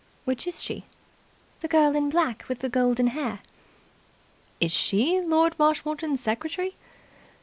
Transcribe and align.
"Which 0.25 0.47
is 0.47 0.63
she?" 0.63 0.85
"The 1.59 1.67
girl 1.67 1.95
in 1.95 2.09
black 2.09 2.45
with 2.49 2.57
the 2.61 2.69
golden 2.69 3.05
hair." 3.05 3.41
"Is 4.59 4.71
she 4.71 5.21
Lord 5.23 5.53
Marshmoreton's 5.59 6.19
secretary?" 6.21 6.73